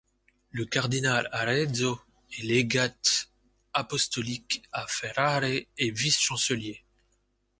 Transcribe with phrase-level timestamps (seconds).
[0.49, 2.01] Le cardinal Arezzo
[2.35, 2.91] est légat
[3.73, 6.83] apostolique à Ferrare et vice-chancelier.